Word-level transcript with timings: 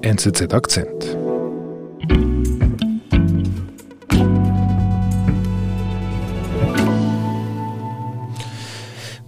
NZZ 0.00 0.54
Akzent. 0.54 1.16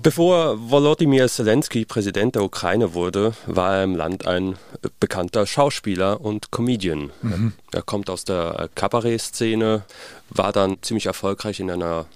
Bevor 0.01 0.71
Volodymyr 0.71 1.29
Zelensky 1.29 1.85
Präsident 1.85 2.37
der 2.37 2.45
Ukraine 2.45 2.95
wurde, 2.95 3.35
war 3.46 3.79
er 3.79 3.85
im 3.85 3.96
Land 3.96 4.29
ein 4.29 4.56
bekannter 5.01 5.44
Schauspieler 5.44 6.21
und 6.21 6.53
Comedian. 6.53 7.10
Mhm. 7.22 7.52
Er 7.72 7.82
kommt 7.82 8.08
aus 8.08 8.24
der 8.24 8.71
Kabarett-Szene, 8.76 9.82
war 10.30 10.52
dann 10.52 10.80
ziemlich 10.82 11.06
erfolgreich 11.06 11.58
in 11.58 11.71
einer 11.71 12.06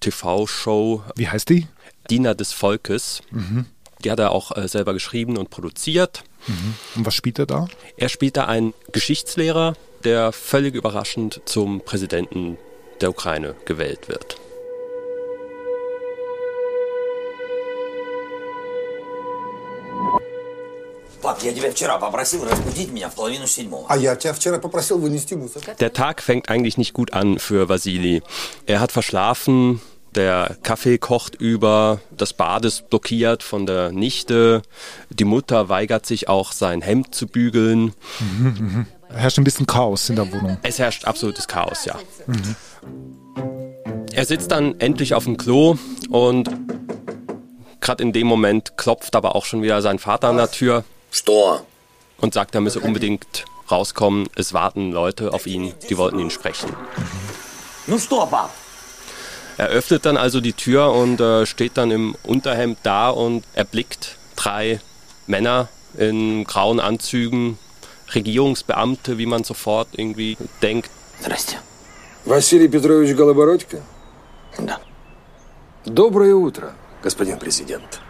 TV-Show. 0.00 1.02
Wie 1.16 1.28
heißt 1.28 1.48
die? 1.48 1.66
Diener 2.10 2.34
des 2.34 2.52
Volkes. 2.52 3.22
Mhm. 3.30 3.64
Die 4.04 4.10
hat 4.10 4.18
er 4.18 4.32
auch 4.32 4.56
äh, 4.56 4.68
selber 4.68 4.92
geschrieben 4.92 5.36
und 5.36 5.50
produziert. 5.50 6.24
Mhm. 6.46 6.74
Und 6.96 7.06
was 7.06 7.14
spielt 7.14 7.38
er 7.38 7.46
da? 7.46 7.68
Er 7.96 8.08
spielt 8.08 8.36
da 8.36 8.46
einen 8.46 8.74
Geschichtslehrer, 8.92 9.74
der 10.04 10.32
völlig 10.32 10.74
überraschend 10.74 11.40
zum 11.44 11.80
Präsidenten 11.80 12.58
der 13.00 13.10
Ukraine 13.10 13.54
gewählt 13.64 14.08
wird. 14.08 14.36
Der 25.80 25.92
Tag 25.92 26.22
fängt 26.22 26.48
eigentlich 26.48 26.78
nicht 26.78 26.92
gut 26.92 27.12
an 27.12 27.38
für 27.38 27.68
Vasili. 27.68 28.22
Er 28.66 28.80
hat 28.80 28.90
verschlafen, 28.90 29.80
der 30.14 30.56
Kaffee 30.62 30.98
kocht 30.98 31.36
über, 31.36 32.00
das 32.10 32.34
Bad 32.34 32.66
ist 32.66 32.90
blockiert 32.90 33.42
von 33.42 33.64
der 33.64 33.92
Nichte, 33.92 34.62
die 35.08 35.24
Mutter 35.24 35.70
weigert 35.70 36.04
sich 36.04 36.28
auch, 36.28 36.52
sein 36.52 36.82
Hemd 36.82 37.14
zu 37.14 37.26
bügeln. 37.26 37.94
Mhm, 38.20 38.86
mh. 39.08 39.16
Herrscht 39.16 39.38
ein 39.38 39.44
bisschen 39.44 39.66
Chaos 39.66 40.08
in 40.10 40.16
der 40.16 40.30
Wohnung. 40.32 40.58
Es 40.62 40.78
herrscht 40.78 41.06
absolutes 41.06 41.48
Chaos, 41.48 41.84
ja. 41.84 41.98
Mhm. 42.26 42.56
Er 44.12 44.26
sitzt 44.26 44.50
dann 44.50 44.78
endlich 44.80 45.14
auf 45.14 45.24
dem 45.24 45.38
Klo 45.38 45.76
und 46.10 46.50
gerade 47.80 48.02
in 48.02 48.12
dem 48.12 48.26
Moment 48.26 48.76
klopft 48.76 49.16
aber 49.16 49.34
auch 49.34 49.46
schon 49.46 49.62
wieder 49.62 49.80
sein 49.80 49.98
Vater 49.98 50.28
an 50.28 50.36
der 50.36 50.50
Tür. 50.50 50.84
Stor. 51.10 51.64
Und 52.18 52.34
sagt, 52.34 52.54
er 52.54 52.60
müsse 52.60 52.80
unbedingt 52.80 53.44
rauskommen. 53.70 54.28
Es 54.34 54.52
warten 54.52 54.92
Leute 54.92 55.32
auf 55.32 55.46
ihn, 55.46 55.72
die 55.88 55.96
wollten 55.96 56.18
ihn 56.18 56.30
sprechen. 56.30 56.70
Nun, 57.86 57.98
Stor, 57.98 58.28
Bab. 58.28 58.50
Er 59.57 59.67
öffnet 59.69 60.05
dann 60.05 60.17
also 60.17 60.39
die 60.39 60.53
Tür 60.53 60.91
und 60.91 61.19
äh, 61.19 61.45
steht 61.45 61.77
dann 61.77 61.91
im 61.91 62.15
Unterhemd 62.23 62.77
da 62.83 63.09
und 63.09 63.43
erblickt 63.53 64.17
drei 64.35 64.79
Männer 65.25 65.67
in 65.97 66.43
grauen 66.43 66.79
Anzügen, 66.79 67.57
Regierungsbeamte, 68.13 69.17
wie 69.17 69.25
man 69.25 69.43
sofort 69.43 69.87
irgendwie 69.93 70.37
denkt. 70.61 70.89
Здрасте. 71.21 71.57
Василий 72.25 72.67
Петрович 72.67 73.15
Голобородько? 73.15 73.81
Да. 74.59 74.79
Доброе 75.85 76.35
утро, 76.35 76.75
господин 77.01 77.39
президент. 77.39 78.01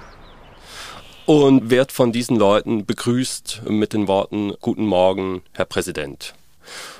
und 1.27 1.69
wird 1.69 1.91
von 1.91 2.13
diesen 2.13 2.37
Leuten 2.37 2.85
begrüßt 2.85 3.63
mit 3.67 3.91
den 3.93 4.07
Worten 4.07 4.53
Guten 4.61 4.85
Morgen, 4.85 5.43
Herr 5.51 5.65
Präsident. 5.65 6.33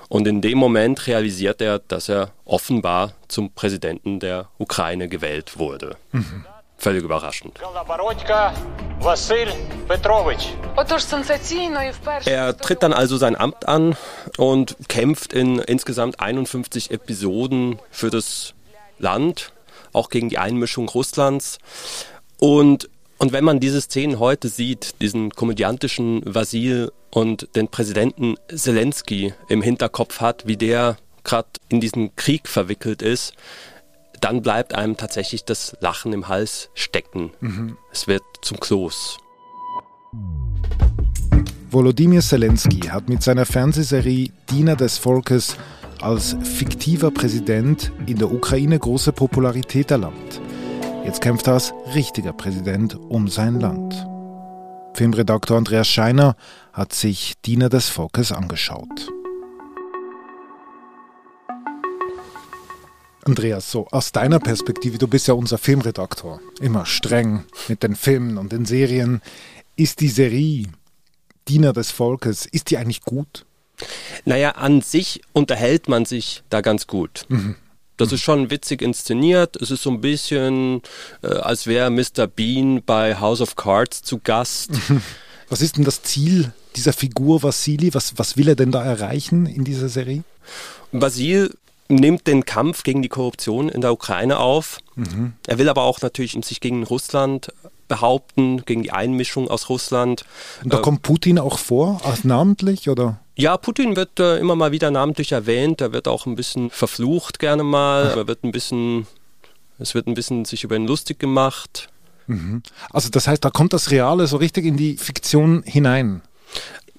Und 0.09 0.27
in 0.27 0.41
dem 0.41 0.59
Moment 0.59 1.07
realisiert 1.07 1.61
er, 1.63 1.79
dass 1.79 2.09
er 2.09 2.31
offenbar 2.45 3.13
zum 3.29 3.53
Präsidenten 3.53 4.21
der 4.21 4.49
Ukraine 4.59 5.09
gewählt 5.09 5.59
wurde. 5.59 5.97
Mhm. 6.13 6.45
Völlig 6.77 7.05
überraschend. 7.05 7.61
Er 12.27 12.57
tritt 12.57 12.83
dann 12.83 12.93
also 12.93 13.17
sein 13.17 13.37
Amt 13.37 13.69
an 13.69 13.97
und 14.37 14.77
kämpft 14.89 15.33
in 15.33 15.61
insgesamt 15.61 16.21
51 16.21 16.91
Episoden 16.91 17.79
für 17.91 18.11
das 18.11 18.55
Land, 18.99 19.53
auch 19.93 20.09
gegen 20.09 20.28
die 20.28 20.39
Einmischung 20.39 20.89
Russlands. 20.89 21.59
Und 22.39 22.89
und 23.22 23.33
wenn 23.33 23.44
man 23.44 23.60
diese 23.60 23.81
Szenen 23.81 24.19
heute 24.19 24.49
sieht, 24.49 25.00
diesen 25.00 25.31
komödiantischen 25.31 26.22
Vasil 26.25 26.91
und 27.12 27.55
den 27.55 27.69
Präsidenten 27.69 28.34
Zelensky 28.53 29.33
im 29.49 29.62
Hinterkopf 29.62 30.21
hat, 30.21 30.49
wie 30.49 30.56
der 30.56 30.97
gerade 31.22 31.49
in 31.69 31.81
diesen 31.81 32.16
Krieg 32.16 32.49
verwickelt 32.49 33.00
ist, 33.00 33.34
dann 34.21 34.43
bleibt 34.43 34.75
einem 34.75 34.97
tatsächlich 34.97 35.44
das 35.44 35.77
Lachen 35.78 36.12
im 36.12 36.27
Hals 36.27 36.71
stecken. 36.75 37.31
Mhm. 37.38 37.77
Es 37.93 38.09
wird 38.09 38.25
zum 38.43 38.59
Kloß. 38.59 39.19
Volodymyr 41.71 42.22
Zelensky 42.22 42.81
hat 42.89 43.09
mit 43.09 43.22
seiner 43.22 43.47
Fernsehserie 43.47 44.33
Diener 44.50 44.75
des 44.75 44.99
Volkes 44.99 45.56
als 46.00 46.37
fiktiver 46.43 47.12
Präsident 47.12 47.93
in 48.06 48.19
der 48.19 48.33
Ukraine 48.33 48.81
große 48.81 49.12
Popularität 49.12 49.93
erlangt. 49.93 50.41
Jetzt 51.05 51.21
kämpft 51.21 51.49
er 51.49 51.55
als 51.55 51.75
richtiger 51.95 52.33
Präsident 52.33 52.95
um 52.95 53.27
sein 53.27 53.59
Land. 53.61 54.07
Filmredaktor 54.95 55.57
Andreas 55.57 55.89
Scheiner 55.89 56.37
hat 56.73 56.93
sich 56.93 57.35
Diener 57.45 57.69
des 57.69 57.89
Volkes 57.89 58.31
angeschaut. 58.31 59.11
Andreas, 63.25 63.71
so 63.71 63.89
aus 63.91 64.13
deiner 64.13 64.39
Perspektive, 64.39 64.99
du 64.99 65.09
bist 65.09 65.27
ja 65.27 65.35
unser 65.35 65.59
Filmredaktor, 65.59 66.41
immer 66.61 66.87
streng 66.87 67.45
mit 67.69 67.83
den 67.83 67.97
Filmen 67.97 68.39
und 68.39 68.53
den 68.53 68.65
Serien. 68.65 69.23
Ist 69.75 70.01
die 70.01 70.09
Serie 70.09 70.67
Diener 71.49 71.73
des 71.73 71.91
Volkes, 71.91 72.47
ist 72.47 72.71
die 72.71 72.79
eigentlich 72.79 73.03
gut? 73.03 73.45
Naja, 74.25 74.51
an 74.53 74.81
sich 74.81 75.21
unterhält 75.33 75.89
man 75.89 76.05
sich 76.05 76.45
da 76.49 76.61
ganz 76.61 76.87
gut. 76.87 77.27
Mhm. 77.29 77.57
Das 78.03 78.13
ist 78.13 78.23
schon 78.23 78.51
witzig 78.51 78.83
inszeniert. 78.83 79.57
Es 79.57 79.71
ist 79.71 79.83
so 79.83 79.91
ein 79.91 80.01
bisschen, 80.01 80.83
äh, 81.23 81.29
als 81.29 81.67
wäre 81.67 81.91
Mr. 81.91 82.27
Bean 82.27 82.83
bei 82.85 83.17
House 83.17 83.41
of 83.41 83.57
Cards 83.57 84.03
zu 84.03 84.19
Gast. 84.19 84.71
Was 85.49 85.61
ist 85.61 85.77
denn 85.77 85.85
das 85.85 86.03
Ziel 86.03 86.53
dieser 86.77 86.93
Figur 86.93 87.43
Vasili? 87.43 87.93
Was, 87.93 88.19
was 88.19 88.39
will 88.39 88.49
er 88.49 88.57
denn 88.57 88.73
da 88.73 88.83
erreichen 88.83 89.45
in 89.45 89.65
dieser 89.65 89.91
Serie? 89.91 90.25
Vasil 90.93 91.55
nimmt 91.89 92.27
den 92.27 92.47
Kampf 92.47 92.85
gegen 92.85 93.03
die 93.03 93.11
Korruption 93.11 93.69
in 93.69 93.83
der 93.83 93.93
Ukraine 93.93 94.39
auf. 94.39 94.79
Mhm. 94.97 95.34
Er 95.47 95.59
will 95.59 95.69
aber 95.69 95.83
auch 95.83 96.01
natürlich 96.01 96.39
sich 96.43 96.61
gegen 96.61 96.84
Russland 96.84 97.53
behaupten, 97.92 98.64
gegen 98.64 98.82
die 98.82 98.91
Einmischung 98.91 99.48
aus 99.48 99.69
Russland. 99.69 100.25
Und 100.64 100.72
da 100.72 100.78
äh, 100.78 100.80
kommt 100.80 101.03
Putin 101.03 101.38
auch 101.38 101.58
vor, 101.58 102.00
namentlich 102.22 102.88
oder? 102.88 103.19
Ja, 103.36 103.58
Putin 103.58 103.97
wird 103.97 104.19
äh, 104.19 104.38
immer 104.38 104.56
mal 104.56 104.72
wieder 104.72 104.91
namentlich 104.91 105.32
erwähnt. 105.32 105.82
Er 105.82 105.92
wird 105.92 106.08
auch 106.08 106.25
ein 106.25 106.34
bisschen 106.34 106.70
verflucht 106.70 107.38
gerne 107.38 107.64
mal. 107.64 108.14
Er 108.16 108.26
wird 108.26 108.44
ein 108.44 108.53
bisschen, 108.53 109.06
es 109.78 109.94
wird 109.94 110.06
ein 110.06 110.14
bisschen 110.14 110.47
sich 110.47 110.64
über 110.64 110.75
ihn 110.75 110.86
lustig 110.86 111.19
gemacht. 111.19 111.91
Mhm. 112.28 112.62
Also 112.91 113.10
das 113.10 113.28
heißt, 113.28 113.44
da 113.44 113.50
kommt 113.50 113.75
das 113.75 113.91
Reale 113.91 114.26
so 114.26 114.38
richtig 114.38 114.64
in 114.64 114.78
die 114.78 114.97
Fiktion 114.97 115.62
hinein. 115.66 116.22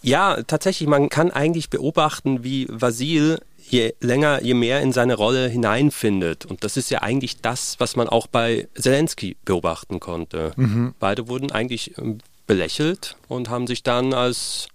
Ja, 0.04 0.44
tatsächlich, 0.44 0.88
man 0.88 1.10
kann 1.10 1.32
eigentlich 1.32 1.72
beobachten, 1.72 2.44
wie 2.44 2.68
Vasil 2.70 3.40
je 3.70 3.94
länger, 4.00 4.44
je 4.44 4.54
mehr 4.54 4.82
in 4.82 4.92
seine 4.92 5.16
Rolle 5.16 5.48
hineinfindet. 5.48 6.46
Und 6.46 6.64
das 6.64 6.78
ist 6.78 6.92
ja 6.92 7.02
eigentlich 7.02 7.42
das, 7.42 7.80
was 7.80 7.96
man 7.96 8.08
auch 8.08 8.28
bei 8.28 8.68
Zelensky 8.76 9.38
beobachten 9.46 10.00
konnte. 10.00 10.54
Mhm. 10.56 10.94
Beide 11.00 11.28
wurden 11.28 11.52
eigentlich 11.52 11.98
ähm, 11.98 12.20
belächelt 12.48 13.16
und 13.28 13.50
haben 13.50 13.68
sich 13.68 13.84
dann 13.84 14.14
als 14.14 14.68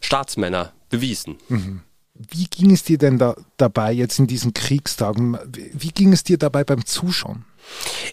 Staatsmänner 0.00 0.72
bewiesen. 0.88 1.36
Mhm. 1.48 1.82
Wie 2.14 2.44
ging 2.44 2.70
es 2.70 2.84
dir 2.84 2.98
denn 2.98 3.18
da, 3.18 3.36
dabei 3.56 3.92
jetzt 3.92 4.18
in 4.18 4.26
diesen 4.26 4.54
Kriegstagen? 4.54 5.38
Wie 5.72 5.90
ging 5.90 6.12
es 6.12 6.24
dir 6.24 6.38
dabei 6.38 6.62
beim 6.62 6.84
Zuschauen? 6.84 7.44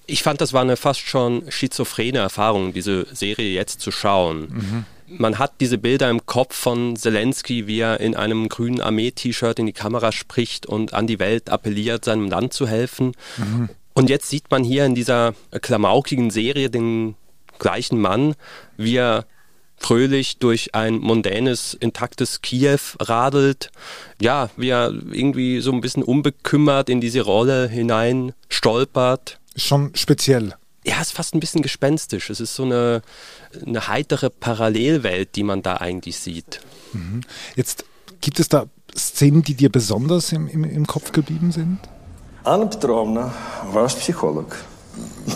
Ich 0.05 0.23
fand, 0.23 0.41
das 0.41 0.53
war 0.53 0.61
eine 0.61 0.77
fast 0.77 1.01
schon 1.01 1.43
schizophrene 1.49 2.19
Erfahrung, 2.19 2.73
diese 2.73 3.05
Serie 3.13 3.53
jetzt 3.53 3.81
zu 3.81 3.91
schauen. 3.91 4.41
Mhm. 4.49 4.85
Man 5.17 5.39
hat 5.39 5.53
diese 5.59 5.77
Bilder 5.77 6.09
im 6.09 6.25
Kopf 6.25 6.55
von 6.55 6.95
Zelensky, 6.95 7.65
wie 7.67 7.79
er 7.79 7.99
in 7.99 8.15
einem 8.15 8.47
grünen 8.47 8.79
Armee-T-Shirt 8.79 9.57
in 9.57 9.65
die 9.65 9.73
Kamera 9.73 10.11
spricht 10.11 10.65
und 10.65 10.93
an 10.93 11.07
die 11.07 11.19
Welt 11.19 11.49
appelliert, 11.49 12.05
seinem 12.05 12.29
Land 12.29 12.53
zu 12.53 12.67
helfen. 12.67 13.13
Mhm. 13.37 13.69
Und 13.93 14.09
jetzt 14.09 14.29
sieht 14.29 14.51
man 14.51 14.63
hier 14.63 14.85
in 14.85 14.95
dieser 14.95 15.33
klamaukigen 15.61 16.29
Serie 16.29 16.69
den 16.69 17.15
gleichen 17.57 17.99
Mann, 17.99 18.35
wie 18.77 18.97
er 18.97 19.25
fröhlich 19.78 20.38
durch 20.38 20.74
ein 20.74 20.98
mondänes, 20.98 21.74
intaktes 21.74 22.40
Kiew 22.40 22.80
radelt. 23.00 23.70
Ja, 24.20 24.50
wie 24.56 24.70
er 24.70 24.92
irgendwie 25.12 25.60
so 25.60 25.72
ein 25.72 25.80
bisschen 25.80 26.02
unbekümmert 26.02 26.88
in 26.88 27.00
diese 27.00 27.20
Rolle 27.20 27.68
hinein 27.68 28.32
stolpert. 28.48 29.38
Schon 29.56 29.90
speziell. 29.94 30.54
Ja, 30.86 30.96
es 31.00 31.08
ist 31.08 31.16
fast 31.16 31.34
ein 31.34 31.40
bisschen 31.40 31.62
gespenstisch. 31.62 32.30
Es 32.30 32.40
ist 32.40 32.54
so 32.54 32.64
eine, 32.64 33.02
eine 33.64 33.88
heitere 33.88 34.30
Parallelwelt, 34.30 35.36
die 35.36 35.42
man 35.42 35.62
da 35.62 35.76
eigentlich 35.76 36.18
sieht. 36.18 36.60
Mhm. 36.92 37.22
Jetzt 37.56 37.84
gibt 38.20 38.40
es 38.40 38.48
da 38.48 38.66
Szenen, 38.96 39.42
die 39.42 39.54
dir 39.54 39.70
besonders 39.70 40.32
im, 40.32 40.46
im, 40.48 40.64
im 40.64 40.86
Kopf 40.86 41.12
geblieben 41.12 41.52
sind? 41.52 41.78
Anna 42.44 42.66
Petrovna, 42.66 43.32
ваш 43.72 43.96
психолог. 43.96 44.56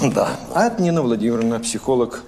Да, 0.15 0.39
а 0.55 0.71
Нина 0.79 1.03
Владимировна, 1.03 1.59
психолог 1.59 2.23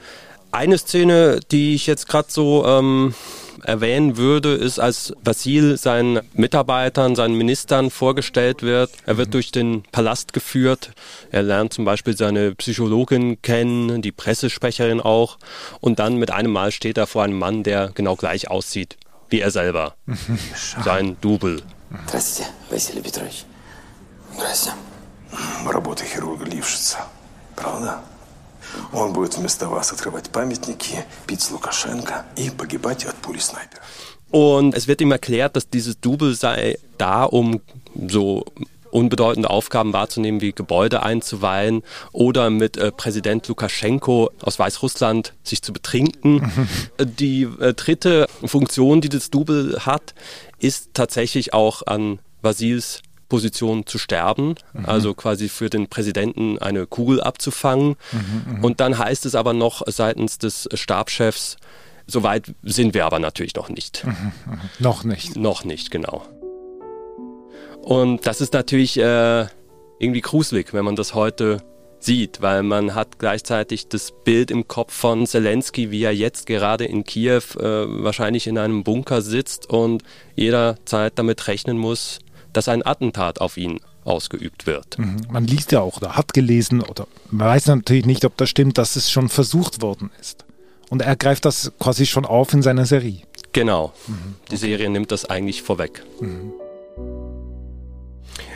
eine 0.54 0.78
Szene, 0.78 1.40
die 1.50 1.74
ich 1.74 1.86
jetzt 1.86 2.08
gerade 2.08 2.28
so 2.30 2.66
ähm, 2.66 3.14
erwähnen 3.62 4.16
würde, 4.16 4.54
ist, 4.54 4.78
als 4.78 5.12
Vasil 5.22 5.76
seinen 5.76 6.20
Mitarbeitern, 6.34 7.14
seinen 7.14 7.36
Ministern 7.36 7.90
vorgestellt 7.90 8.62
wird. 8.62 8.90
Er 9.06 9.16
wird 9.16 9.34
durch 9.34 9.52
den 9.52 9.82
Palast 9.92 10.32
geführt. 10.32 10.92
Er 11.30 11.42
lernt 11.42 11.72
zum 11.72 11.84
Beispiel 11.84 12.16
seine 12.16 12.54
Psychologin 12.54 13.40
kennen, 13.42 14.02
die 14.02 14.12
Pressesprecherin 14.12 15.00
auch. 15.00 15.38
Und 15.80 15.98
dann 15.98 16.16
mit 16.16 16.30
einem 16.30 16.52
Mal 16.52 16.72
steht 16.72 16.98
er 16.98 17.06
vor 17.06 17.22
einem 17.22 17.38
Mann, 17.38 17.62
der 17.62 17.90
genau 17.94 18.16
gleich 18.16 18.50
aussieht 18.50 18.96
wie 19.30 19.40
er 19.40 19.50
selber. 19.50 19.94
Sein 20.84 21.16
Double. 21.20 21.62
Здравствуйте, 22.06 22.50
Василий 22.70 23.02
Петрович. 23.02 23.44
Здрасте. 24.34 24.72
Работа 25.64 26.04
хирурга 26.04 26.44
лишится. 26.44 26.98
Правда? 27.56 28.02
Он 28.92 29.12
будет 29.12 29.36
вместо 29.36 29.68
вас 29.68 29.92
открывать 29.92 30.30
памятники, 30.30 31.04
пить 31.26 31.42
с 31.42 31.50
Лукашенко 31.50 32.26
и 32.36 32.50
погибать 32.50 33.04
от 33.04 33.16
пули 33.16 33.38
снайпера. 33.38 33.82
Und 34.30 34.76
es 34.76 34.86
wird 34.86 35.00
ihm 35.00 35.10
erklärt, 35.10 35.56
dass 35.56 35.68
dieses 35.68 35.98
Double 36.00 36.34
sei 36.34 36.78
da, 36.98 37.24
um 37.24 37.60
so 38.08 38.44
unbedeutende 38.90 39.50
Aufgaben 39.50 39.92
wahrzunehmen, 39.92 40.40
wie 40.40 40.52
Gebäude 40.52 41.02
einzuweihen 41.02 41.82
oder 42.12 42.50
mit 42.50 42.76
äh, 42.76 42.92
Präsident 42.92 43.46
Lukaschenko 43.48 44.30
aus 44.42 44.58
Weißrussland 44.58 45.34
sich 45.42 45.62
zu 45.62 45.72
betrinken. 45.72 46.50
Die 46.98 47.42
äh, 47.42 47.74
dritte 47.74 48.28
Funktion, 48.44 49.00
die 49.00 49.08
das 49.08 49.30
Double 49.30 49.78
hat, 49.80 50.14
ist 50.58 50.90
tatsächlich 50.94 51.54
auch 51.54 51.86
an 51.86 52.20
Vasils 52.42 53.02
Position 53.29 53.85
zu 53.85 53.97
sterben, 53.97 54.55
mhm. 54.73 54.85
also 54.85 55.13
quasi 55.13 55.49
für 55.49 55.69
den 55.69 55.87
Präsidenten 55.87 56.57
eine 56.59 56.87
Kugel 56.87 57.21
abzufangen. 57.21 57.95
Mhm, 58.11 58.63
Und 58.63 58.79
dann 58.79 58.97
heißt 58.97 59.25
es 59.25 59.35
aber 59.35 59.53
noch 59.53 59.83
seitens 59.87 60.37
des 60.37 60.69
Stabschefs, 60.73 61.57
Soweit 62.07 62.53
sind 62.61 62.93
wir 62.93 63.05
aber 63.05 63.19
natürlich 63.19 63.55
noch 63.55 63.69
nicht. 63.69 64.05
Mhm, 64.05 64.31
noch 64.79 65.03
nicht. 65.03 65.35
Noch 65.35 65.65
nicht, 65.65 65.89
genau. 65.89 66.23
Und 67.81 68.25
das 68.27 68.41
ist 68.41 68.53
natürlich 68.53 68.97
äh, 68.97 69.47
irgendwie 69.99 70.21
gruselig, 70.21 70.73
wenn 70.73 70.85
man 70.85 70.95
das 70.95 71.13
heute 71.13 71.63
sieht, 71.99 72.41
weil 72.41 72.61
man 72.61 72.93
hat 72.93 73.17
gleichzeitig 73.17 73.87
das 73.87 74.13
Bild 74.23 74.51
im 74.51 74.67
Kopf 74.67 74.93
von 74.93 75.25
Zelensky, 75.25 75.89
wie 75.89 76.03
er 76.03 76.13
jetzt 76.13 76.45
gerade 76.45 76.85
in 76.85 77.03
Kiew 77.03 77.41
äh, 77.57 78.03
wahrscheinlich 78.03 78.45
in 78.45 78.59
einem 78.59 78.83
Bunker 78.83 79.21
sitzt 79.23 79.69
und 79.69 80.03
jederzeit 80.35 81.13
damit 81.17 81.47
rechnen 81.47 81.77
muss, 81.77 82.19
dass 82.55 82.69
ein 82.69 82.85
Attentat 82.85 83.41
auf 83.41 83.57
ihn 83.57 83.79
ausgeübt 84.05 84.65
wird. 84.65 84.97
Mhm. 84.97 85.17
Man 85.29 85.45
liest 85.45 85.71
ja 85.71 85.81
auch 85.81 85.97
oder 85.97 86.15
hat 86.15 86.33
gelesen 86.33 86.81
oder 86.81 87.07
man 87.29 87.47
weiß 87.47 87.67
natürlich 87.67 88.05
nicht, 88.05 88.23
ob 88.23 88.37
das 88.37 88.49
stimmt, 88.49 88.77
dass 88.77 88.95
es 88.95 89.11
schon 89.11 89.29
versucht 89.29 89.81
worden 89.81 90.11
ist. 90.21 90.45
Und 90.89 91.01
er 91.01 91.15
greift 91.15 91.45
das 91.45 91.71
quasi 91.79 92.05
schon 92.05 92.25
auf 92.25 92.53
in 92.53 92.61
seiner 92.61 92.85
Serie. 92.85 93.21
Genau. 93.51 93.93
Mhm. 94.07 94.35
Die 94.51 94.57
Serie 94.57 94.89
nimmt 94.89 95.11
das 95.11 95.25
eigentlich 95.25 95.63
vorweg. 95.63 96.03
Mhm. 96.21 96.53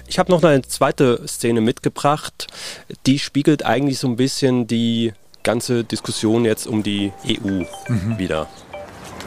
Ich 0.08 0.18
habe 0.18 0.32
noch 0.32 0.44
eine 0.44 0.62
zweite 0.64 1.28
Szene 1.28 1.62
mitgebracht, 1.62 2.48
die 3.06 3.20
spiegelt 3.20 3.64
eigentlich 3.66 4.00
so 4.00 4.08
ein 4.08 4.16
bisschen 4.16 4.66
die 4.66 5.14
ganze 5.44 5.84
Diskussion 5.84 6.46
jetzt 6.46 6.68
um 6.68 6.84
die 6.84 7.12
EU 7.28 7.64
mhm. 7.88 8.18
wieder. 8.18 8.48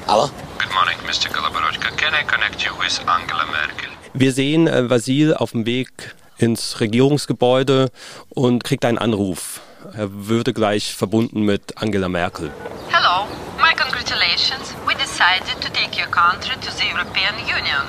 Hallo? 0.09 0.29
Good 0.59 0.73
morning, 0.75 0.97
Mr. 1.07 1.33
Golaborodka. 1.33 1.91
Can 1.97 2.13
I 2.15 2.25
connect 2.27 2.63
you 2.63 2.73
with 2.79 2.99
Angela 3.07 3.47
Merkel? 3.47 3.92
Wir 4.15 4.33
sehen 4.33 4.67
äh, 4.67 4.91
Vasil 4.91 5.33
auf 5.35 5.53
dem 5.53 5.65
Weg 5.65 6.15
ins 6.37 6.81
Regierungsgebäude 6.81 7.91
und 8.29 8.63
kriegt 8.63 8.85
einen 8.85 8.99
Anruf. 8.99 9.63
Er 9.97 10.29
würde 10.29 10.53
gleich 10.53 10.95
verbunden 10.95 11.41
mit 11.43 11.79
Angela 11.79 12.11
Merkel. 12.11 12.51
Hello, 12.91 13.27
my 13.59 13.75
congratulations. 13.75 14.75
We 14.87 14.93
decided 14.95 15.59
to 15.63 15.69
take 15.73 15.99
your 15.99 16.09
country 16.11 16.55
to 16.61 16.71
the 16.77 16.85
European 16.93 17.35
Union. 17.47 17.87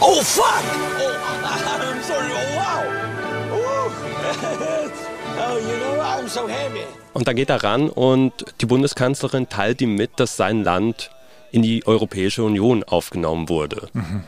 Oh, 0.00 0.22
fuck! 0.22 0.62
Oh, 0.98 1.10
I'm 1.44 2.02
sorry. 2.02 2.30
Oh, 2.32 2.56
wow! 2.56 2.84
Oh, 5.38 5.58
you 5.58 5.76
know, 5.76 6.00
I'm 6.00 6.26
so 6.28 6.48
happy. 6.48 6.80
Und 7.12 7.28
dann 7.28 7.36
geht 7.36 7.50
er 7.50 7.62
ran 7.62 7.90
und 7.90 8.32
die 8.62 8.66
Bundeskanzlerin 8.66 9.50
teilt 9.50 9.82
ihm 9.82 9.94
mit, 9.94 10.18
dass 10.18 10.38
sein 10.38 10.64
Land 10.64 11.10
in 11.52 11.60
die 11.60 11.86
Europäische 11.86 12.42
Union 12.42 12.82
aufgenommen 12.82 13.50
wurde. 13.50 13.90
Mhm. 13.92 14.24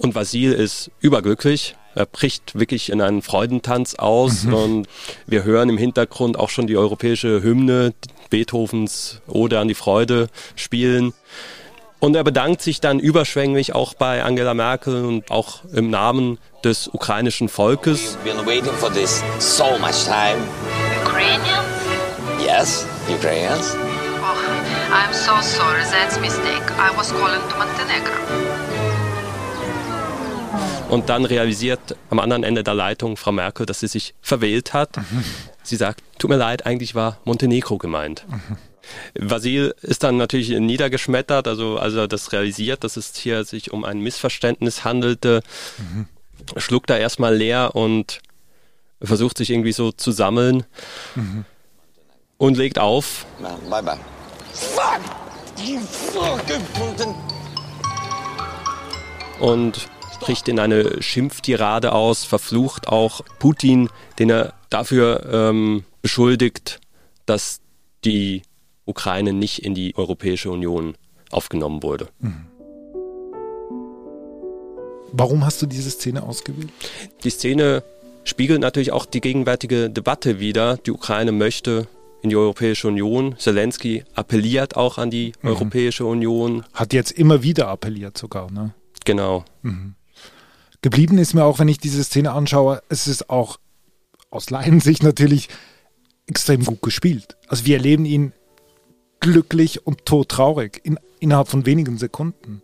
Und 0.00 0.14
Vasil 0.14 0.52
ist 0.52 0.90
überglücklich. 1.00 1.76
Er 1.94 2.06
bricht 2.06 2.58
wirklich 2.58 2.90
in 2.90 3.02
einen 3.02 3.20
Freudentanz 3.20 3.96
aus 3.96 4.44
mhm. 4.44 4.54
und 4.54 4.88
wir 5.26 5.44
hören 5.44 5.68
im 5.68 5.76
Hintergrund 5.76 6.38
auch 6.38 6.48
schon 6.48 6.66
die 6.66 6.76
europäische 6.76 7.42
Hymne 7.42 7.92
Beethovens 8.30 9.20
Ode 9.28 9.58
an 9.58 9.68
die 9.68 9.74
Freude 9.74 10.28
spielen. 10.56 11.12
Und 11.98 12.16
er 12.16 12.24
bedankt 12.24 12.62
sich 12.62 12.80
dann 12.80 12.98
überschwänglich 12.98 13.74
auch 13.74 13.92
bei 13.92 14.22
Angela 14.22 14.54
Merkel 14.54 15.04
und 15.04 15.30
auch 15.30 15.64
im 15.74 15.90
Namen 15.90 16.38
des 16.64 16.88
ukrainischen 16.88 17.50
Volkes. 17.50 18.16
We've 18.24 18.34
been 18.34 18.46
waiting 18.46 18.72
for 18.72 18.90
this 18.90 19.22
so 19.38 19.76
much 19.78 20.06
time. 20.06 20.40
Ukrainians? 21.04 21.66
Yes, 22.42 22.86
Ukrainians. 23.06 23.76
Oh, 24.22 24.34
I'm 24.94 25.12
so 25.12 25.32
sorry, 25.42 25.82
that's 25.90 26.18
mistake. 26.20 26.64
I 26.78 26.90
was 26.96 27.12
calling 27.12 27.42
to 27.50 27.56
Montenegro. 27.58 28.69
Und 30.90 31.08
dann 31.08 31.24
realisiert 31.24 31.96
am 32.10 32.18
anderen 32.18 32.42
Ende 32.42 32.64
der 32.64 32.74
Leitung 32.74 33.16
Frau 33.16 33.32
Merkel, 33.32 33.64
dass 33.66 33.80
sie 33.80 33.86
sich 33.86 34.14
verwählt 34.20 34.72
hat. 34.72 34.96
Mhm. 34.96 35.24
Sie 35.62 35.76
sagt, 35.76 36.02
tut 36.18 36.30
mir 36.30 36.36
leid, 36.36 36.66
eigentlich 36.66 36.94
war 36.94 37.18
Montenegro 37.24 37.78
gemeint. 37.78 38.24
Mhm. 38.28 39.28
Vasil 39.28 39.74
ist 39.82 40.02
dann 40.02 40.16
natürlich 40.16 40.48
niedergeschmettert, 40.48 41.46
also 41.46 41.78
als 41.78 41.94
er 41.94 42.08
das 42.08 42.32
realisiert, 42.32 42.82
dass 42.82 42.96
es 42.96 43.14
hier 43.14 43.44
sich 43.44 43.72
um 43.72 43.84
ein 43.84 44.00
Missverständnis 44.00 44.84
handelte, 44.84 45.42
mhm. 45.78 46.08
schluckt 46.56 46.90
er 46.90 46.98
erstmal 46.98 47.36
leer 47.36 47.76
und 47.76 48.20
versucht 49.00 49.38
sich 49.38 49.50
irgendwie 49.50 49.72
so 49.72 49.92
zu 49.92 50.10
sammeln 50.10 50.64
mhm. 51.14 51.44
und 52.36 52.56
legt 52.56 52.78
auf. 52.78 53.26
Bye 53.68 53.82
bye. 53.82 53.98
Fuck! 54.52 55.00
You 55.64 55.78
fucking 55.80 56.62
und 59.40 59.88
bricht 60.20 60.48
in 60.48 60.58
eine 60.60 61.02
Schimpftirade 61.02 61.92
aus, 61.92 62.24
verflucht 62.24 62.88
auch 62.88 63.22
Putin, 63.38 63.88
den 64.18 64.30
er 64.30 64.54
dafür 64.68 65.28
ähm, 65.32 65.84
beschuldigt, 66.02 66.80
dass 67.26 67.60
die 68.04 68.42
Ukraine 68.86 69.32
nicht 69.32 69.64
in 69.64 69.74
die 69.74 69.96
Europäische 69.96 70.50
Union 70.50 70.94
aufgenommen 71.30 71.82
wurde. 71.82 72.08
Mhm. 72.20 72.46
Warum 75.12 75.44
hast 75.44 75.60
du 75.60 75.66
diese 75.66 75.90
Szene 75.90 76.22
ausgewählt? 76.22 76.70
Die 77.24 77.30
Szene 77.30 77.82
spiegelt 78.24 78.60
natürlich 78.60 78.92
auch 78.92 79.06
die 79.06 79.20
gegenwärtige 79.20 79.90
Debatte 79.90 80.38
wider. 80.38 80.76
Die 80.76 80.92
Ukraine 80.92 81.32
möchte 81.32 81.88
in 82.22 82.30
die 82.30 82.36
Europäische 82.36 82.86
Union. 82.88 83.34
Zelensky 83.38 84.04
appelliert 84.14 84.76
auch 84.76 84.98
an 84.98 85.10
die 85.10 85.32
mhm. 85.42 85.48
Europäische 85.48 86.04
Union. 86.04 86.64
Hat 86.74 86.92
jetzt 86.92 87.10
immer 87.12 87.42
wieder 87.42 87.68
appelliert 87.68 88.16
sogar, 88.18 88.50
ne? 88.52 88.74
Genau. 89.04 89.44
Mhm. 89.62 89.94
Geblieben 90.82 91.18
ist 91.18 91.34
mir 91.34 91.44
auch, 91.44 91.58
wenn 91.58 91.68
ich 91.68 91.78
diese 91.78 92.02
Szene 92.02 92.32
anschaue, 92.32 92.82
es 92.88 93.06
ist 93.06 93.28
auch 93.28 93.58
aus 94.30 94.48
Laiensicht 94.50 95.02
natürlich 95.02 95.48
extrem 96.26 96.64
gut 96.64 96.80
gespielt. 96.80 97.36
Also 97.48 97.66
wir 97.66 97.76
erleben 97.76 98.06
ihn 98.06 98.32
glücklich 99.18 99.86
und 99.86 100.06
todtraurig 100.06 100.80
in, 100.84 100.98
innerhalb 101.18 101.48
von 101.48 101.66
wenigen 101.66 101.98
Sekunden. 101.98 102.62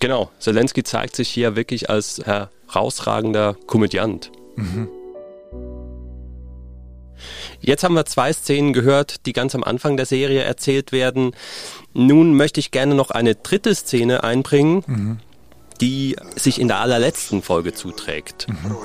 Genau, 0.00 0.30
Zelensky 0.38 0.82
zeigt 0.82 1.14
sich 1.14 1.28
hier 1.28 1.54
wirklich 1.54 1.90
als 1.90 2.22
herausragender 2.24 3.56
Komödiant. 3.66 4.32
Mhm. 4.56 4.88
Jetzt 7.60 7.84
haben 7.84 7.94
wir 7.94 8.06
zwei 8.06 8.32
Szenen 8.32 8.72
gehört, 8.72 9.26
die 9.26 9.32
ganz 9.32 9.54
am 9.54 9.62
Anfang 9.62 9.96
der 9.96 10.06
Serie 10.06 10.42
erzählt 10.42 10.90
werden. 10.90 11.32
Nun 11.92 12.34
möchte 12.34 12.58
ich 12.58 12.70
gerne 12.70 12.94
noch 12.94 13.10
eine 13.10 13.36
dritte 13.36 13.74
Szene 13.74 14.24
einbringen, 14.24 14.82
mhm. 14.86 15.20
Die 15.82 16.16
sich 16.36 16.60
in 16.60 16.68
der 16.68 16.78
allerletzten 16.78 17.42
Folge 17.42 17.74
zuträgt. 17.74 18.46
Mhm. 18.48 18.76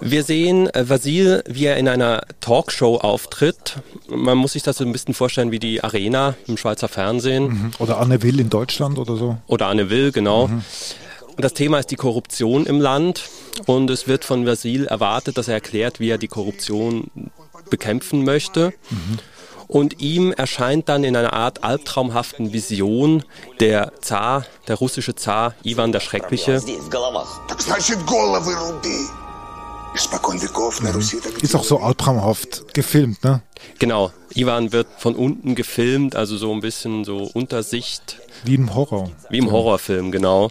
Wir 0.00 0.24
sehen 0.24 0.70
äh, 0.70 0.88
Vasil, 0.88 1.42
wie 1.46 1.66
er 1.66 1.76
in 1.76 1.88
einer 1.88 2.22
Talkshow 2.40 2.96
auftritt. 2.96 3.82
Man 4.08 4.38
muss 4.38 4.52
sich 4.52 4.62
das 4.62 4.78
so 4.78 4.84
ein 4.84 4.92
bisschen 4.92 5.14
vorstellen 5.14 5.50
wie 5.50 5.58
die 5.58 5.84
Arena 5.84 6.36
im 6.46 6.56
Schweizer 6.56 6.88
Fernsehen. 6.88 7.48
Mhm. 7.48 7.70
Oder 7.78 7.98
Anne 7.98 8.22
Will 8.22 8.40
in 8.40 8.48
Deutschland 8.48 8.98
oder 8.98 9.16
so. 9.16 9.36
Oder 9.46 9.66
Anne 9.66 9.90
Will, 9.90 10.10
genau. 10.10 10.48
Mhm. 10.48 10.62
Das 11.36 11.52
Thema 11.54 11.78
ist 11.78 11.90
die 11.90 11.96
Korruption 11.96 12.66
im 12.66 12.80
Land 12.80 13.28
und 13.66 13.90
es 13.90 14.08
wird 14.08 14.24
von 14.24 14.46
Vasil 14.46 14.86
erwartet, 14.86 15.36
dass 15.36 15.48
er 15.48 15.54
erklärt, 15.54 16.00
wie 16.00 16.08
er 16.08 16.18
die 16.18 16.28
Korruption 16.28 17.10
bekämpfen 17.68 18.24
möchte. 18.24 18.72
Mhm. 18.90 19.18
Und 19.70 20.00
ihm 20.00 20.32
erscheint 20.32 20.88
dann 20.88 21.04
in 21.04 21.14
einer 21.16 21.32
Art 21.32 21.62
albtraumhaften 21.62 22.52
Vision 22.52 23.22
der 23.60 23.92
Zar, 24.00 24.44
der 24.66 24.74
russische 24.74 25.14
Zar 25.14 25.54
Ivan 25.62 25.92
der 25.92 26.00
Schreckliche. 26.00 26.60
Ist 31.40 31.54
auch 31.54 31.64
so 31.64 31.78
albtraumhaft 31.78 32.74
gefilmt, 32.74 33.22
ne? 33.22 33.42
Genau. 33.78 34.10
Ivan 34.34 34.72
wird 34.72 34.88
von 34.98 35.14
unten 35.14 35.54
gefilmt, 35.54 36.16
also 36.16 36.36
so 36.36 36.52
ein 36.52 36.60
bisschen 36.60 37.04
so 37.04 37.30
Untersicht. 37.32 38.20
Wie 38.42 38.56
im 38.56 38.74
Horror. 38.74 39.12
Wie 39.28 39.38
im 39.38 39.52
Horrorfilm, 39.52 40.10
genau. 40.10 40.50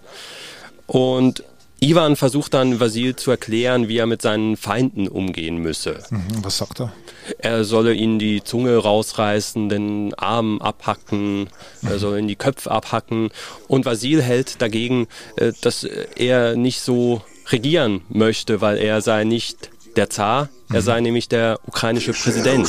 Und 0.88 1.44
Ivan 1.81 2.17
versucht 2.17 2.55
dann 2.55 2.81
Vasil 2.81 3.15
zu 3.15 3.31
erklären, 3.31 3.89
wie 3.89 3.99
er 3.99 4.07
mit 4.07 4.23
seinen 4.23 4.57
Feinden 4.57 5.07
umgehen 5.07 5.59
müsse. 5.59 6.03
Mhm, 6.09 6.43
was 6.43 6.57
sagt 6.59 6.81
er? 6.81 6.93
Er 7.39 7.65
solle 7.65 7.93
ihnen 7.93 8.19
die 8.19 8.43
Zunge 8.43 8.77
rausreißen, 8.77 9.69
den 9.69 10.15
Arm 10.15 10.63
abhacken, 10.63 11.51
er 11.83 11.99
solle 11.99 12.21
ihnen 12.21 12.29
die 12.29 12.37
Köpfe 12.37 12.71
abhacken. 12.71 13.31
Und 13.69 13.85
Vasil 13.85 14.23
hält 14.23 14.63
dagegen, 14.63 15.09
äh, 15.37 15.53
dass 15.61 15.85
er 15.85 16.57
nicht 16.57 16.81
so 16.81 17.23
regieren 17.49 18.03
möchte, 18.09 18.61
weil 18.63 18.79
er 18.79 19.03
sei 19.03 19.25
nicht 19.25 19.71
der 19.97 20.09
Zar, 20.11 20.49
er 20.73 20.83
sei 20.83 21.01
nämlich 21.01 21.29
der 21.29 21.61
ukrainische 21.67 22.13
Präsident. 22.13 22.67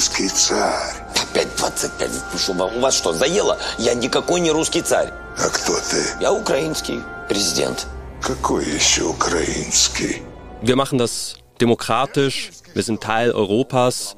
Опять 1.35 1.47
25. 1.55 2.21
Ну 2.33 2.39
что, 2.39 2.53
у 2.53 2.79
вас 2.81 2.95
что, 2.95 3.13
заело? 3.13 3.57
Я 3.77 3.93
никакой 3.93 4.41
не 4.41 4.51
русский 4.51 4.81
царь. 4.81 5.11
А 5.37 5.49
кто 5.49 5.73
ты? 5.79 6.03
Я 6.21 6.31
украинский 6.31 7.01
президент. 7.27 7.87
Какой 8.21 8.65
еще 8.65 9.03
украинский? 9.03 10.21
Wir 10.61 10.75
machen 10.75 10.97
das 10.97 11.35
demokratisch, 11.61 12.49
wir 12.73 12.83
sind 12.83 13.01
Teil 13.01 13.31
Europas. 13.31 14.15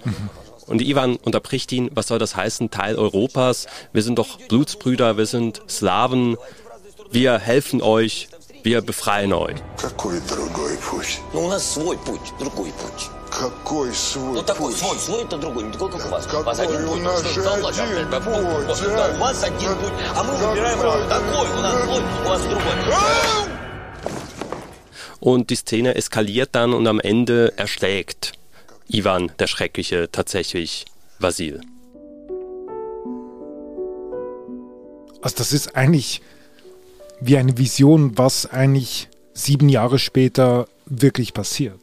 Und 0.68 0.82
Ivan 0.82 1.16
unterbricht 1.18 1.72
ihn, 1.72 1.90
was 1.94 2.08
soll 2.08 2.20
das 2.20 2.36
heißen, 2.36 2.70
Teil 2.70 2.96
Europas? 2.98 3.68
Wir 3.94 4.04
sind 4.04 4.18
doch 4.20 4.38
Blutsbrüder, 4.50 5.18
wir 5.18 5.26
sind 5.26 5.62
Slawen, 5.70 6.38
wir 7.12 7.40
helfen 7.40 7.82
euch, 7.82 8.28
wir 8.64 8.82
befreien 8.82 9.32
euch. 9.34 9.56
Какой 9.82 10.20
другой 10.30 10.76
путь? 10.78 11.20
Ну, 11.34 11.46
у 11.46 11.50
нас 11.50 11.74
свой 11.74 11.96
путь, 11.98 12.34
другой 12.40 12.72
путь. 12.82 13.10
Какой 13.32 13.94
свой 13.94 14.34
Ну, 14.36 14.42
такой 14.42 14.72
путь? 14.74 14.78
свой, 14.82 14.98
свой 15.00 15.24
это 15.24 15.38
другой, 15.38 15.64
не 15.64 15.72
такой, 15.72 15.92
как 15.92 16.06
у 16.06 16.10
вас. 16.10 16.26
Какой? 16.26 16.42
У 16.42 16.44
вас 16.46 16.60
один 16.60 16.84
У 16.86 16.92
путь, 16.94 17.02
нас 17.04 17.20
что 17.20 17.30
же 17.30 17.42
за 17.42 17.50
власть, 17.56 17.80
один 17.80 18.10
да, 18.10 18.20
путь, 18.20 18.34
да, 18.34 19.06
а? 19.06 19.16
у 19.16 19.20
вас 19.20 19.44
один 19.44 19.70
Как- 19.70 19.80
путь, 19.80 19.94
а 20.16 20.24
мы 20.24 20.34
какой? 20.34 20.48
выбираем 20.50 21.10
такой, 21.10 21.48
у 21.50 21.62
нас 21.62 21.84
свой, 21.84 22.02
у 22.26 22.28
вас 22.30 22.42
другой. 22.42 23.51
Und 25.23 25.51
die 25.51 25.55
Szene 25.55 25.95
eskaliert 25.95 26.49
dann 26.51 26.73
und 26.73 26.85
am 26.89 26.99
Ende 26.99 27.53
erschlägt 27.57 28.33
Ivan, 28.89 29.31
der 29.39 29.47
Schreckliche, 29.47 30.09
tatsächlich 30.11 30.85
Vasil. 31.21 31.61
Also 35.21 35.37
das 35.37 35.53
ist 35.53 35.77
eigentlich 35.77 36.23
wie 37.21 37.37
eine 37.37 37.57
Vision, 37.57 38.19
was 38.19 38.47
eigentlich 38.47 39.09
sieben 39.33 39.69
Jahre 39.69 40.01
später 40.01 40.67
wirklich 40.87 41.33
passiert. 41.35 41.79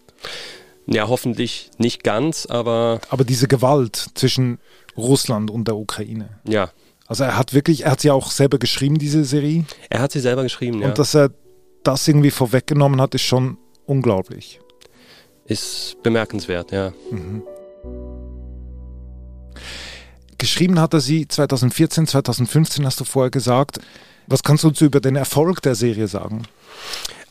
Ja, 0.86 1.08
hoffentlich 1.08 1.72
nicht 1.78 2.04
ganz, 2.04 2.46
aber 2.46 3.00
Aber 3.10 3.24
diese 3.24 3.48
Gewalt 3.48 4.10
zwischen 4.16 4.60
Russland 4.98 5.50
und 5.50 5.66
der 5.70 5.78
Ukraine. 5.78 6.28
ja, 6.46 6.72
Also 7.08 7.24
er 7.24 7.38
hat 7.38 7.54
wirklich, 7.54 7.86
er 7.86 7.92
hat 7.92 8.02
sie 8.02 8.12
auch 8.12 8.32
selber 8.32 8.58
geschrieben, 8.58 8.98
diese 8.98 9.24
Serie. 9.24 9.64
er 9.90 10.02
hat 10.02 10.12
sie 10.12 10.20
selber 10.20 10.44
geschrieben, 10.44 10.82
ja. 10.82 10.90
Und 10.90 11.00
dass 11.00 11.16
er 11.16 11.30
das 11.84 12.08
irgendwie 12.08 12.32
vorweggenommen 12.32 13.02
hat, 13.02 13.16
ist 13.16 13.24
schon 13.24 13.58
unglaublich. 13.86 14.60
Ist 15.46 15.98
bemerkenswert, 16.04 16.72
ja. 16.72 16.94
Geschrieben 20.38 20.80
hat 20.80 20.94
er 20.94 21.02
sie 21.02 21.28
2014, 21.28 22.08
2015, 22.08 22.86
hast 22.86 23.00
du 23.00 23.04
vorher 23.04 23.32
gesagt. 23.32 23.80
Was 24.28 24.44
kannst 24.44 24.64
du 24.64 24.68
uns 24.68 24.80
über 24.82 25.00
den 25.00 25.16
Erfolg 25.16 25.62
der 25.62 25.76
Serie 25.76 26.08
sagen? 26.08 26.44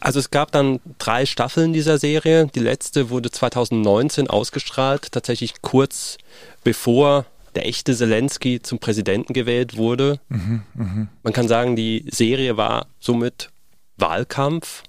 Also 0.00 0.18
es 0.18 0.30
gab 0.30 0.52
dann 0.52 0.80
drei 0.98 1.26
Staffeln 1.26 1.72
dieser 1.72 1.98
Serie. 1.98 2.46
Die 2.54 2.60
letzte 2.60 3.10
wurde 3.10 3.30
2019 3.30 4.28
ausgestrahlt, 4.28 5.12
tatsächlich 5.12 5.62
kurz 5.62 6.18
bevor 6.64 7.24
der 7.54 7.66
echte 7.66 7.94
Zelensky 7.94 8.60
zum 8.60 8.78
Präsidenten 8.78 9.32
gewählt 9.32 9.76
wurde. 9.76 10.20
Man 10.28 11.32
kann 11.32 11.48
sagen, 11.48 11.76
die 11.76 12.04
Serie 12.10 12.56
war 12.56 12.86
somit 13.00 13.50
Wahlkampf. 13.98 14.82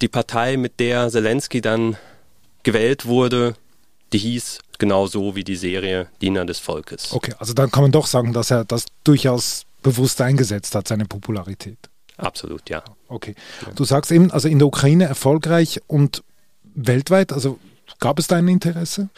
Die 0.00 0.08
Partei, 0.08 0.56
mit 0.56 0.80
der 0.80 1.10
Zelensky 1.10 1.60
dann 1.60 1.96
gewählt 2.62 3.06
wurde, 3.06 3.54
die 4.12 4.18
hieß 4.18 4.58
genauso 4.78 5.36
wie 5.36 5.44
die 5.44 5.56
Serie 5.56 6.08
Diener 6.20 6.44
des 6.44 6.58
Volkes. 6.58 7.12
Okay, 7.12 7.34
also 7.38 7.54
dann 7.54 7.70
kann 7.70 7.82
man 7.82 7.92
doch 7.92 8.06
sagen, 8.06 8.32
dass 8.32 8.50
er 8.50 8.64
das 8.64 8.86
durchaus 9.04 9.64
bewusst 9.82 10.20
eingesetzt 10.20 10.74
hat, 10.74 10.88
seine 10.88 11.04
Popularität. 11.04 11.78
Absolut, 12.16 12.68
ja. 12.68 12.82
Okay. 13.08 13.34
Du 13.74 13.84
sagst 13.84 14.10
eben, 14.10 14.30
also 14.30 14.48
in 14.48 14.58
der 14.58 14.66
Ukraine 14.66 15.04
erfolgreich 15.04 15.80
und 15.86 16.22
weltweit, 16.74 17.32
also 17.32 17.58
gab 18.00 18.18
es 18.18 18.26
da 18.26 18.36
ein 18.36 18.48
Interesse? 18.48 19.08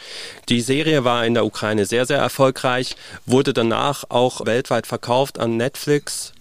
Die 0.49 0.61
Serie 0.61 1.03
war 1.03 1.25
in 1.25 1.33
der 1.33 1.45
Ukraine 1.45 1.85
sehr, 1.85 2.05
sehr 2.05 2.19
erfolgreich, 2.19 2.95
wurde 3.25 3.53
danach 3.53 4.05
auch 4.09 4.45
weltweit 4.45 4.87
verkauft 4.87 5.39
an 5.39 5.57
Netflix, 5.57 6.33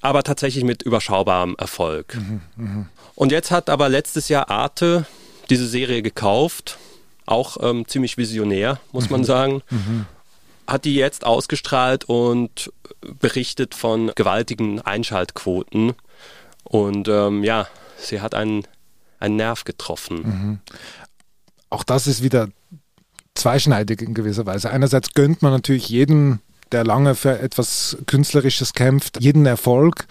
aber 0.00 0.22
tatsächlich 0.22 0.64
mit 0.64 0.82
überschaubarem 0.82 1.56
Erfolg. 1.58 2.18
Und 3.14 3.32
jetzt 3.32 3.50
hat 3.50 3.70
aber 3.70 3.88
letztes 3.88 4.28
Jahr 4.28 4.50
Arte 4.50 5.06
diese 5.50 5.66
Serie 5.66 6.02
gekauft, 6.02 6.78
auch 7.26 7.56
ähm, 7.60 7.86
ziemlich 7.88 8.16
visionär, 8.16 8.80
muss 8.92 9.10
man 9.10 9.24
sagen. 9.24 9.62
Hat 10.66 10.84
die 10.84 10.94
jetzt 10.94 11.24
ausgestrahlt 11.24 12.04
und 12.04 12.70
berichtet 13.20 13.74
von 13.74 14.12
gewaltigen 14.14 14.80
Einschaltquoten. 14.80 15.94
Und 16.64 17.08
ähm, 17.08 17.42
ja, 17.44 17.66
sie 17.98 18.20
hat 18.20 18.34
einen, 18.34 18.64
einen 19.18 19.36
Nerv 19.36 19.64
getroffen. 19.64 20.60
Auch 21.70 21.84
das 21.84 22.06
ist 22.06 22.22
wieder 22.22 22.48
zweischneidig 23.34 24.02
in 24.02 24.14
gewisser 24.14 24.46
Weise. 24.46 24.70
Einerseits 24.70 25.14
gönnt 25.14 25.42
man 25.42 25.52
natürlich 25.52 25.88
jedem, 25.88 26.40
der 26.72 26.84
lange 26.84 27.14
für 27.14 27.38
etwas 27.38 27.96
Künstlerisches 28.06 28.72
kämpft, 28.72 29.20
jeden 29.20 29.46
Erfolg. 29.46 30.06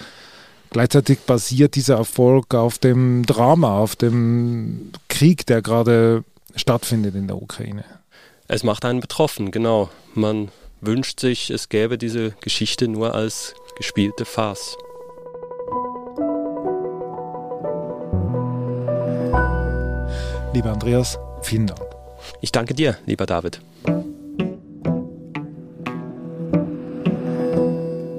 Gleichzeitig 0.70 1.20
basiert 1.20 1.76
dieser 1.76 1.96
Erfolg 1.96 2.54
auf 2.54 2.78
dem 2.78 3.26
Drama, 3.26 3.78
auf 3.78 3.96
dem 3.96 4.92
Krieg, 5.08 5.46
der 5.46 5.62
gerade 5.62 6.24
stattfindet 6.56 7.16
in 7.16 7.28
der 7.28 7.42
Ukraine. 7.42 7.86
Es 8.48 8.64
macht 8.64 8.86
einen 8.86 9.00
betroffen, 9.00 9.52
genau. 9.52 9.90
Man 10.14 10.50
wünscht 10.82 11.20
sich, 11.20 11.50
es 11.50 11.70
gäbe 11.70 11.98
diese 11.98 12.32
Geschichte 12.42 12.88
nur 12.88 13.14
als 13.14 13.54
gespielte 13.78 14.26
Farce. 14.26 14.78
Lieber 20.54 20.72
Andreas, 20.72 21.20
vielen 21.42 21.68
Dank. 21.68 21.82
Ich 22.42 22.52
danke 22.52 22.74
dir, 22.74 22.98
lieber 23.06 23.26
David. 23.26 23.62